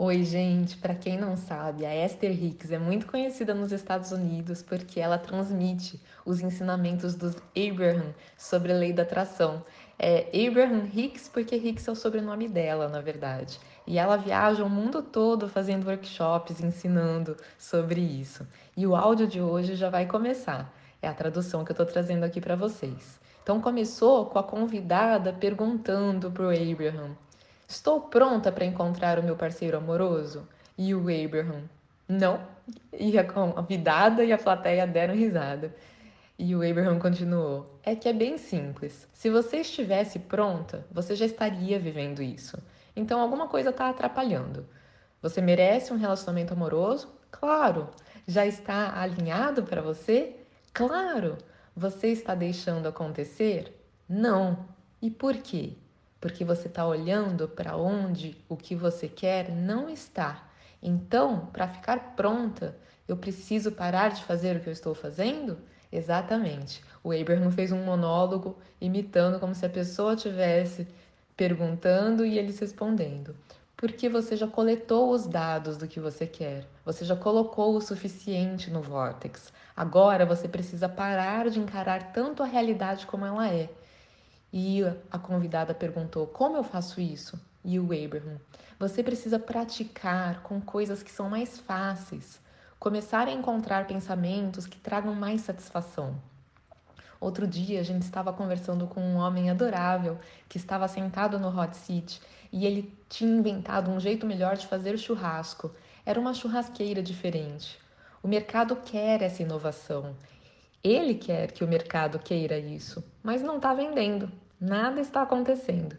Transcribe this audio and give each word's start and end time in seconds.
Oi, 0.00 0.22
gente. 0.22 0.76
Para 0.76 0.94
quem 0.94 1.18
não 1.18 1.36
sabe, 1.36 1.84
a 1.84 2.06
Esther 2.06 2.30
Hicks 2.30 2.70
é 2.70 2.78
muito 2.78 3.04
conhecida 3.04 3.52
nos 3.52 3.72
Estados 3.72 4.12
Unidos 4.12 4.62
porque 4.62 5.00
ela 5.00 5.18
transmite 5.18 6.00
os 6.24 6.40
ensinamentos 6.40 7.16
dos 7.16 7.34
Abraham 7.56 8.14
sobre 8.36 8.72
a 8.72 8.76
lei 8.76 8.92
da 8.92 9.02
atração. 9.02 9.64
É 9.98 10.28
Abraham 10.46 10.88
Hicks 10.94 11.26
porque 11.26 11.56
Hicks 11.56 11.88
é 11.88 11.90
o 11.90 11.96
sobrenome 11.96 12.46
dela, 12.46 12.88
na 12.88 13.00
verdade. 13.00 13.58
E 13.84 13.98
ela 13.98 14.16
viaja 14.16 14.62
o 14.62 14.70
mundo 14.70 15.02
todo 15.02 15.48
fazendo 15.48 15.88
workshops, 15.88 16.60
ensinando 16.60 17.36
sobre 17.58 18.00
isso. 18.00 18.46
E 18.76 18.86
o 18.86 18.94
áudio 18.94 19.26
de 19.26 19.40
hoje 19.42 19.74
já 19.74 19.90
vai 19.90 20.06
começar. 20.06 20.72
É 21.02 21.08
a 21.08 21.14
tradução 21.14 21.64
que 21.64 21.72
eu 21.72 21.74
estou 21.74 21.86
trazendo 21.86 22.22
aqui 22.22 22.40
para 22.40 22.54
vocês. 22.54 23.18
Então 23.42 23.60
começou 23.60 24.26
com 24.26 24.38
a 24.38 24.44
convidada 24.44 25.32
perguntando 25.32 26.30
para 26.30 26.44
o 26.44 26.50
Abraham 26.50 27.16
Estou 27.68 28.00
pronta 28.00 28.50
para 28.50 28.64
encontrar 28.64 29.18
o 29.18 29.22
meu 29.22 29.36
parceiro 29.36 29.76
amoroso? 29.76 30.48
E 30.78 30.94
o 30.94 31.00
Abraham, 31.00 31.64
não. 32.08 32.40
E 32.98 33.18
a 33.18 33.24
convidada 33.24 34.24
e 34.24 34.32
a 34.32 34.38
plateia 34.38 34.86
deram 34.86 35.14
risada. 35.14 35.74
E 36.38 36.56
o 36.56 36.66
Abraham 36.66 36.98
continuou: 36.98 37.78
É 37.82 37.94
que 37.94 38.08
é 38.08 38.12
bem 38.14 38.38
simples. 38.38 39.06
Se 39.12 39.28
você 39.28 39.58
estivesse 39.58 40.18
pronta, 40.18 40.86
você 40.90 41.14
já 41.14 41.26
estaria 41.26 41.78
vivendo 41.78 42.22
isso. 42.22 42.56
Então 42.96 43.20
alguma 43.20 43.48
coisa 43.48 43.68
está 43.68 43.90
atrapalhando. 43.90 44.66
Você 45.20 45.42
merece 45.42 45.92
um 45.92 45.98
relacionamento 45.98 46.54
amoroso? 46.54 47.14
Claro. 47.30 47.90
Já 48.26 48.46
está 48.46 48.98
alinhado 48.98 49.64
para 49.64 49.82
você? 49.82 50.36
Claro. 50.72 51.36
Você 51.76 52.08
está 52.08 52.34
deixando 52.34 52.88
acontecer? 52.88 53.78
Não. 54.08 54.64
E 55.02 55.10
por 55.10 55.34
quê? 55.36 55.76
Porque 56.20 56.44
você 56.44 56.68
está 56.68 56.86
olhando 56.86 57.48
para 57.48 57.76
onde 57.76 58.36
o 58.48 58.56
que 58.56 58.74
você 58.74 59.08
quer 59.08 59.50
não 59.50 59.88
está. 59.88 60.48
Então, 60.82 61.46
para 61.52 61.68
ficar 61.68 62.14
pronta, 62.16 62.76
eu 63.06 63.16
preciso 63.16 63.72
parar 63.72 64.10
de 64.10 64.22
fazer 64.24 64.56
o 64.56 64.60
que 64.60 64.68
eu 64.68 64.72
estou 64.72 64.94
fazendo? 64.94 65.58
Exatamente. 65.90 66.82
O 67.02 67.12
Abraham 67.12 67.50
fez 67.50 67.72
um 67.72 67.82
monólogo 67.82 68.58
imitando 68.80 69.40
como 69.40 69.54
se 69.54 69.64
a 69.64 69.70
pessoa 69.70 70.14
tivesse 70.14 70.86
perguntando 71.36 72.26
e 72.26 72.38
eles 72.38 72.58
respondendo. 72.58 73.34
Porque 73.76 74.08
você 74.08 74.36
já 74.36 74.46
coletou 74.46 75.10
os 75.10 75.26
dados 75.26 75.76
do 75.76 75.86
que 75.86 76.00
você 76.00 76.26
quer, 76.26 76.66
você 76.84 77.04
já 77.04 77.14
colocou 77.14 77.76
o 77.76 77.80
suficiente 77.80 78.70
no 78.70 78.82
Vortex. 78.82 79.52
Agora 79.76 80.26
você 80.26 80.48
precisa 80.48 80.88
parar 80.88 81.48
de 81.48 81.60
encarar 81.60 82.12
tanto 82.12 82.42
a 82.42 82.46
realidade 82.46 83.06
como 83.06 83.24
ela 83.24 83.48
é 83.48 83.70
e 84.52 84.82
a 85.10 85.18
convidada 85.18 85.74
perguntou: 85.74 86.26
Como 86.26 86.56
eu 86.56 86.64
faço 86.64 87.00
isso? 87.00 87.38
E 87.64 87.78
o 87.78 87.84
Abraham: 87.84 88.40
Você 88.78 89.02
precisa 89.02 89.38
praticar 89.38 90.42
com 90.42 90.60
coisas 90.60 91.02
que 91.02 91.10
são 91.10 91.28
mais 91.28 91.58
fáceis, 91.58 92.40
começar 92.78 93.28
a 93.28 93.32
encontrar 93.32 93.86
pensamentos 93.86 94.66
que 94.66 94.78
tragam 94.78 95.14
mais 95.14 95.42
satisfação. 95.42 96.16
Outro 97.20 97.48
dia 97.48 97.80
a 97.80 97.82
gente 97.82 98.02
estava 98.02 98.32
conversando 98.32 98.86
com 98.86 99.00
um 99.00 99.16
homem 99.16 99.50
adorável 99.50 100.18
que 100.48 100.56
estava 100.56 100.86
sentado 100.86 101.38
no 101.38 101.48
hot 101.48 101.76
seat 101.76 102.20
e 102.52 102.64
ele 102.64 102.96
tinha 103.08 103.36
inventado 103.36 103.90
um 103.90 103.98
jeito 103.98 104.24
melhor 104.24 104.56
de 104.56 104.68
fazer 104.68 104.96
churrasco. 104.96 105.74
Era 106.06 106.20
uma 106.20 106.32
churrasqueira 106.32 107.02
diferente. 107.02 107.76
O 108.22 108.28
mercado 108.28 108.76
quer 108.76 109.20
essa 109.20 109.42
inovação 109.42 110.14
ele 110.82 111.14
quer 111.14 111.52
que 111.52 111.64
o 111.64 111.68
mercado 111.68 112.18
queira 112.18 112.58
isso, 112.58 113.04
mas 113.22 113.42
não 113.42 113.56
está 113.56 113.74
vendendo, 113.74 114.30
nada 114.60 115.00
está 115.00 115.22
acontecendo. 115.22 115.96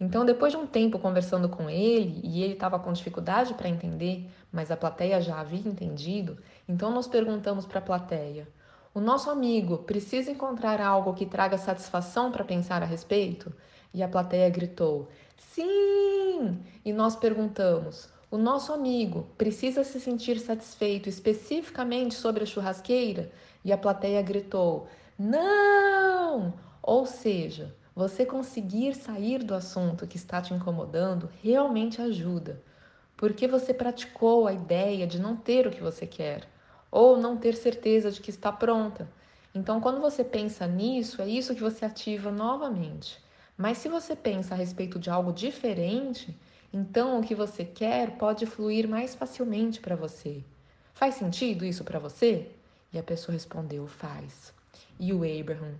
Então, 0.00 0.24
depois 0.24 0.52
de 0.52 0.58
um 0.58 0.66
tempo 0.66 0.98
conversando 0.98 1.48
com 1.48 1.68
ele, 1.68 2.20
e 2.22 2.42
ele 2.42 2.52
estava 2.52 2.78
com 2.78 2.92
dificuldade 2.92 3.54
para 3.54 3.68
entender, 3.68 4.30
mas 4.52 4.70
a 4.70 4.76
plateia 4.76 5.20
já 5.20 5.40
havia 5.40 5.68
entendido, 5.68 6.38
então 6.68 6.90
nós 6.92 7.08
perguntamos 7.08 7.66
para 7.66 7.80
a 7.80 7.82
plateia: 7.82 8.48
o 8.94 9.00
nosso 9.00 9.30
amigo 9.30 9.78
precisa 9.78 10.30
encontrar 10.30 10.80
algo 10.80 11.14
que 11.14 11.26
traga 11.26 11.58
satisfação 11.58 12.32
para 12.32 12.44
pensar 12.44 12.82
a 12.82 12.86
respeito? 12.86 13.52
E 13.92 14.02
a 14.02 14.08
plateia 14.08 14.48
gritou: 14.50 15.08
sim! 15.36 16.58
E 16.84 16.92
nós 16.92 17.16
perguntamos: 17.16 18.08
o 18.30 18.36
nosso 18.36 18.72
amigo 18.72 19.28
precisa 19.38 19.82
se 19.82 19.98
sentir 19.98 20.38
satisfeito 20.38 21.08
especificamente 21.08 22.14
sobre 22.14 22.42
a 22.42 22.46
churrasqueira? 22.46 23.30
E 23.68 23.72
a 23.72 23.76
plateia 23.76 24.22
gritou: 24.22 24.88
Não! 25.18 26.54
Ou 26.82 27.04
seja, 27.04 27.76
você 27.94 28.24
conseguir 28.24 28.94
sair 28.94 29.44
do 29.44 29.54
assunto 29.54 30.06
que 30.06 30.16
está 30.16 30.40
te 30.40 30.54
incomodando 30.54 31.28
realmente 31.42 32.00
ajuda, 32.00 32.62
porque 33.14 33.46
você 33.46 33.74
praticou 33.74 34.46
a 34.46 34.54
ideia 34.54 35.06
de 35.06 35.20
não 35.20 35.36
ter 35.36 35.66
o 35.66 35.70
que 35.70 35.82
você 35.82 36.06
quer 36.06 36.48
ou 36.90 37.18
não 37.18 37.36
ter 37.36 37.54
certeza 37.54 38.10
de 38.10 38.22
que 38.22 38.30
está 38.30 38.50
pronta. 38.50 39.06
Então, 39.54 39.82
quando 39.82 40.00
você 40.00 40.24
pensa 40.24 40.66
nisso, 40.66 41.20
é 41.20 41.28
isso 41.28 41.54
que 41.54 41.60
você 41.60 41.84
ativa 41.84 42.30
novamente. 42.30 43.22
Mas 43.54 43.76
se 43.76 43.90
você 43.90 44.16
pensa 44.16 44.54
a 44.54 44.56
respeito 44.56 44.98
de 44.98 45.10
algo 45.10 45.30
diferente, 45.30 46.34
então 46.72 47.20
o 47.20 47.22
que 47.22 47.34
você 47.34 47.66
quer 47.66 48.12
pode 48.12 48.46
fluir 48.46 48.88
mais 48.88 49.14
facilmente 49.14 49.78
para 49.78 49.94
você. 49.94 50.42
Faz 50.94 51.16
sentido 51.16 51.66
isso 51.66 51.84
para 51.84 51.98
você? 51.98 52.50
E 52.92 52.98
a 52.98 53.02
pessoa 53.02 53.34
respondeu: 53.34 53.86
Faz. 53.86 54.52
E 54.98 55.12
o 55.12 55.18
Abraham: 55.18 55.74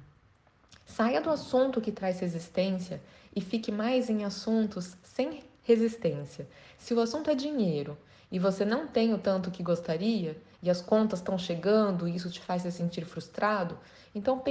Saia 0.84 1.20
do 1.20 1.30
assunto 1.30 1.80
que 1.80 1.92
traz 1.92 2.20
resistência 2.20 3.00
e 3.34 3.41
fique 3.41 3.70
mais 3.70 4.10
em 4.10 4.24
assuntos 4.24 4.96
sem 5.02 5.42
resistência. 5.62 6.48
Se 6.78 6.94
o 6.94 7.00
assunto 7.00 7.30
é 7.30 7.34
dinheiro 7.34 7.97
e 8.32 8.38
você 8.38 8.64
não 8.64 8.86
tem 8.86 9.12
o 9.12 9.18
tanto 9.18 9.50
que 9.50 9.62
gostaria 9.62 10.36
e 10.62 10.70
as 10.70 10.80
contas 10.80 11.20
estão 11.20 11.38
chegando 11.38 12.08
e 12.08 12.16
isso 12.16 12.30
te 12.30 12.41
faz 12.41 12.62
se 12.62 12.72
sentir 12.72 13.04
frustrado, 13.04 13.78
então, 14.14 14.42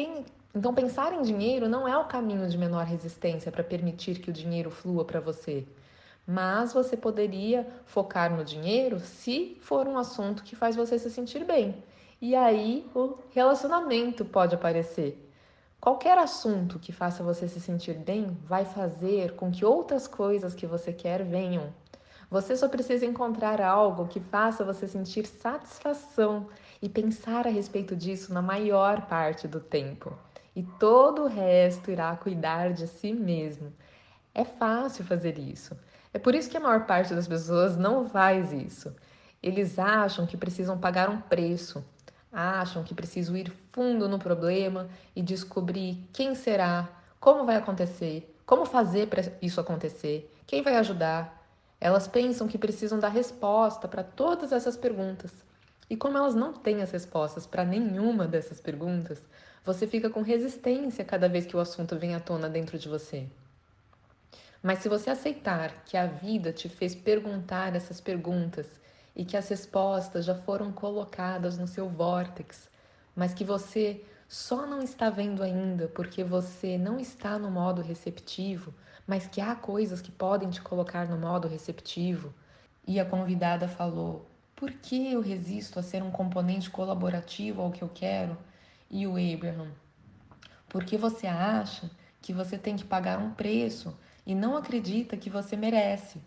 então 0.54 0.74
pensar 0.74 1.14
em 1.14 1.22
dinheiro 1.22 1.68
não 1.68 1.88
é 1.88 1.98
o 1.98 2.06
caminho 2.06 2.48
de 2.48 2.58
menor 2.58 2.86
resistência 2.86 3.52
para 3.52 3.64
permitir 3.64 4.20
que 4.20 4.30
o 4.30 4.34
dinheiro 4.34 4.72
flua 4.72 5.04
para 5.04 5.20
você. 5.20 5.66
Mas 6.26 6.74
você 6.74 6.96
poderia 6.96 7.68
focar 7.86 8.36
no 8.36 8.44
dinheiro 8.44 9.00
se 9.00 9.58
for 9.62 9.88
um 9.88 9.98
assunto 9.98 10.44
que 10.44 10.56
faz 10.56 10.76
você 10.76 11.00
se 11.00 11.10
sentir 11.10 11.44
bem 11.46 11.76
e 12.20 12.36
aí 12.36 12.90
o 12.96 13.16
relacionamento 13.30 14.26
pode 14.26 14.56
aparecer. 14.56 15.24
Qualquer 15.80 16.18
assunto 16.18 16.80
que 16.80 16.92
faça 16.92 17.24
você 17.24 17.48
se 17.48 17.60
sentir 17.60 17.94
bem 17.94 18.36
vai 18.44 18.66
fazer 18.66 19.36
com 19.36 19.52
que 19.52 19.64
outras 19.64 20.08
coisas 20.08 20.56
que 20.56 20.66
você 20.66 20.92
quer 20.92 21.24
venham. 21.24 21.72
Você 22.30 22.58
só 22.58 22.68
precisa 22.68 23.06
encontrar 23.06 23.62
algo 23.62 24.08
que 24.08 24.20
faça 24.20 24.66
você 24.66 24.88
sentir 24.88 25.28
satisfação 25.28 26.48
e 26.82 26.90
pensar 26.90 27.46
a 27.46 27.52
respeito 27.52 27.96
disso 27.96 28.34
na 28.34 28.42
maior 28.42 29.06
parte 29.06 29.48
do 29.48 29.60
tempo. 29.60 30.12
E 30.56 30.64
todo 30.64 31.24
o 31.24 31.28
resto 31.28 31.92
irá 31.92 32.16
cuidar 32.16 32.74
de 32.74 32.88
si 32.88 33.14
mesmo. 33.14 33.72
É 34.34 34.44
fácil 34.44 35.06
fazer 35.06 35.38
isso. 35.38 35.78
É 36.12 36.18
por 36.18 36.34
isso 36.34 36.50
que 36.50 36.58
a 36.58 36.60
maior 36.60 36.88
parte 36.88 37.14
das 37.14 37.28
pessoas 37.28 37.78
não 37.78 38.10
faz 38.10 38.52
isso. 38.52 38.94
Eles 39.42 39.78
acham 39.78 40.26
que 40.26 40.36
precisam 40.36 40.80
pagar 40.80 41.10
um 41.12 41.22
preço 41.22 41.86
acham 42.32 42.84
que 42.84 42.94
precisam 42.94 43.36
ir 43.36 43.52
fundo 43.72 44.08
no 44.08 44.20
problema 44.20 44.90
e 45.16 45.22
descobrir 45.22 46.08
quem 46.14 46.36
será, 46.36 46.90
como 47.20 47.46
vai 47.46 47.56
acontecer, 47.56 48.34
como 48.46 48.66
fazer 48.66 49.08
para 49.08 49.24
isso 49.42 49.60
acontecer, 49.60 50.32
quem 50.46 50.62
vai 50.62 50.76
ajudar. 50.78 51.46
Elas 51.80 52.08
pensam 52.08 52.48
que 52.48 52.58
precisam 52.58 53.00
dar 53.00 53.10
resposta 53.10 53.88
para 53.88 54.04
todas 54.04 54.52
essas 54.52 54.76
perguntas. 54.76 55.32
E 55.90 55.96
como 55.96 56.18
elas 56.18 56.36
não 56.36 56.54
têm 56.54 56.82
as 56.82 56.92
respostas 56.92 57.46
para 57.46 57.64
nenhuma 57.64 58.28
dessas 58.28 58.60
perguntas, 58.60 59.22
você 59.64 59.86
fica 59.86 60.10
com 60.10 60.22
resistência 60.22 61.06
cada 61.06 61.30
vez 61.30 61.46
que 61.46 61.56
o 61.56 61.60
assunto 61.60 61.98
vem 61.98 62.16
à 62.16 62.20
tona 62.20 62.50
dentro 62.50 62.78
de 62.78 62.90
você. 62.90 63.28
Mas 64.62 64.80
se 64.80 64.90
você 64.90 65.10
aceitar 65.10 65.84
que 65.86 65.96
a 65.96 66.06
vida 66.06 66.52
te 66.52 66.68
fez 66.68 66.96
perguntar 66.96 67.76
essas 67.76 68.02
perguntas 68.02 68.68
e 69.18 69.26
que 69.26 69.36
as 69.36 69.50
respostas 69.50 70.24
já 70.24 70.36
foram 70.36 70.72
colocadas 70.72 71.58
no 71.58 71.68
seu 71.68 71.90
vórtex, 71.90 72.70
mas 73.16 73.34
que 73.34 73.44
você 73.44 74.06
só 74.30 74.68
não 74.68 74.80
está 74.80 75.10
vendo 75.10 75.42
ainda 75.42 75.88
porque 75.88 76.24
você 76.24 76.78
não 76.78 77.00
está 77.00 77.40
no 77.40 77.50
modo 77.50 77.82
receptivo, 77.82 78.72
mas 79.08 79.26
que 79.26 79.42
há 79.42 79.56
coisas 79.56 80.02
que 80.02 80.12
podem 80.12 80.52
te 80.52 80.62
colocar 80.62 81.08
no 81.08 81.18
modo 81.18 81.48
receptivo. 81.48 82.32
E 82.86 83.00
a 83.00 83.06
convidada 83.06 83.68
falou: 83.68 84.30
Por 84.56 84.72
que 84.72 85.14
eu 85.14 85.20
resisto 85.20 85.80
a 85.80 85.84
ser 85.84 86.04
um 86.04 86.12
componente 86.12 86.70
colaborativo 86.70 87.64
ao 87.64 87.72
que 87.72 87.82
eu 87.82 87.90
quero? 87.90 88.38
E 88.88 89.08
o 89.08 89.14
Abraham: 89.14 89.72
Porque 90.70 90.96
você 90.96 91.26
acha 91.26 91.90
que 92.22 92.32
você 92.32 92.56
tem 92.56 92.76
que 92.76 92.86
pagar 92.86 93.18
um 93.18 93.32
preço 93.32 93.98
e 94.28 94.36
não 94.36 94.56
acredita 94.56 95.18
que 95.18 95.30
você 95.30 95.58
merece. 95.58 96.22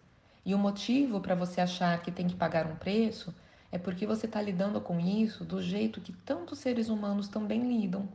E 0.44 0.54
o 0.54 0.58
motivo 0.58 1.20
para 1.20 1.34
você 1.34 1.60
achar 1.60 2.00
que 2.02 2.10
tem 2.10 2.26
que 2.26 2.34
pagar 2.34 2.66
um 2.66 2.76
preço 2.76 3.34
é 3.70 3.78
porque 3.78 4.06
você 4.06 4.26
está 4.26 4.40
lidando 4.40 4.80
com 4.80 4.98
isso 4.98 5.44
do 5.44 5.62
jeito 5.62 6.00
que 6.00 6.12
tantos 6.12 6.58
seres 6.58 6.88
humanos 6.88 7.28
também 7.28 7.62
lidam. 7.62 8.08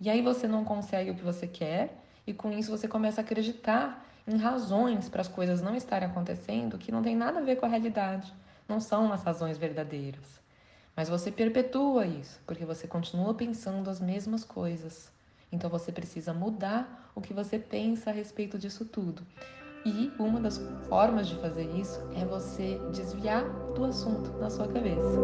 E 0.00 0.10
aí 0.10 0.20
você 0.20 0.48
não 0.48 0.64
consegue 0.64 1.10
o 1.10 1.14
que 1.14 1.22
você 1.22 1.46
quer, 1.46 2.02
e 2.26 2.34
com 2.34 2.50
isso 2.50 2.70
você 2.70 2.88
começa 2.88 3.20
a 3.20 3.24
acreditar 3.24 4.04
em 4.26 4.36
razões 4.36 5.08
para 5.08 5.20
as 5.20 5.28
coisas 5.28 5.62
não 5.62 5.76
estarem 5.76 6.08
acontecendo 6.08 6.76
que 6.76 6.90
não 6.90 7.02
tem 7.02 7.14
nada 7.14 7.38
a 7.38 7.42
ver 7.42 7.56
com 7.56 7.66
a 7.66 7.68
realidade, 7.68 8.32
não 8.68 8.80
são 8.80 9.12
as 9.12 9.22
razões 9.22 9.56
verdadeiras. 9.56 10.40
Mas 10.96 11.08
você 11.08 11.30
perpetua 11.30 12.06
isso, 12.06 12.40
porque 12.46 12.64
você 12.64 12.88
continua 12.88 13.34
pensando 13.34 13.88
as 13.88 14.00
mesmas 14.00 14.44
coisas. 14.44 15.12
Então 15.52 15.70
você 15.70 15.92
precisa 15.92 16.34
mudar 16.34 17.10
o 17.14 17.20
que 17.20 17.32
você 17.32 17.58
pensa 17.58 18.10
a 18.10 18.12
respeito 18.12 18.58
disso 18.58 18.84
tudo. 18.84 19.22
E 19.88 20.10
uma 20.18 20.40
das 20.40 20.58
formas 20.88 21.28
de 21.28 21.36
fazer 21.36 21.70
isso 21.78 22.02
é 22.16 22.24
você 22.24 22.80
desviar 22.92 23.44
do 23.72 23.84
assunto 23.84 24.36
na 24.40 24.50
sua 24.50 24.66
cabeça. 24.66 25.20